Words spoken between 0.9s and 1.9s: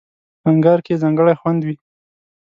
یې ځانګړی خوند وي.